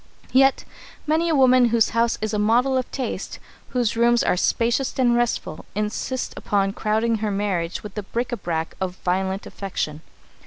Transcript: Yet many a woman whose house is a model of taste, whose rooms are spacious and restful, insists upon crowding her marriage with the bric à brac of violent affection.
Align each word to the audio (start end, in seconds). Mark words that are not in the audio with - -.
Yet 0.33 0.63
many 1.05 1.29
a 1.29 1.35
woman 1.35 1.65
whose 1.65 1.89
house 1.89 2.17
is 2.23 2.33
a 2.33 2.39
model 2.39 2.75
of 2.75 2.89
taste, 2.89 3.37
whose 3.69 3.95
rooms 3.95 4.23
are 4.23 4.35
spacious 4.35 4.97
and 4.97 5.15
restful, 5.15 5.63
insists 5.75 6.33
upon 6.35 6.73
crowding 6.73 7.17
her 7.17 7.29
marriage 7.29 7.83
with 7.83 7.93
the 7.93 8.01
bric 8.01 8.29
à 8.29 8.41
brac 8.41 8.73
of 8.81 8.95
violent 9.05 9.45
affection. 9.45 10.01